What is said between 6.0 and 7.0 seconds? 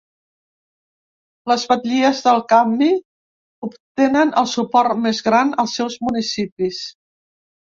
municipis.